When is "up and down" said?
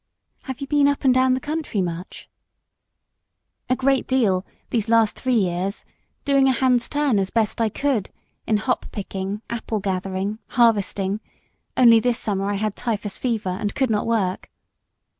0.87-1.35